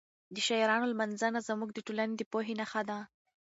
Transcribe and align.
د 0.33 0.35
شاعرانو 0.47 0.89
لمانځنه 0.91 1.39
زموږ 1.49 1.69
د 1.73 1.79
ټولنې 1.87 2.13
د 2.17 2.21
پوهې 2.31 2.53
نښه 2.59 2.81
ده. 2.89 2.97